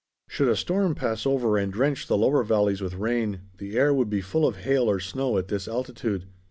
Should 0.27 0.47
a 0.47 0.55
storm 0.55 0.95
pass 0.95 1.27
over 1.27 1.59
and 1.59 1.71
drench 1.71 2.07
the 2.07 2.17
lower 2.17 2.41
valleys 2.41 2.81
with 2.81 2.95
rain, 2.95 3.41
the 3.59 3.77
air 3.77 3.93
would 3.93 4.09
be 4.09 4.21
full 4.21 4.47
of 4.47 4.57
hail 4.57 4.89
or 4.89 4.99
snow 4.99 5.37
at 5.37 5.47
this 5.49 5.67
altitude. 5.67 6.25